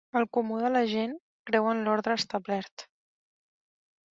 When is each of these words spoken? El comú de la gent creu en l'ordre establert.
El 0.19 0.23
comú 0.35 0.55
de 0.61 0.69
la 0.75 0.81
gent 0.93 1.13
creu 1.51 1.69
en 1.73 1.83
l'ordre 1.89 2.17
establert. 2.23 2.87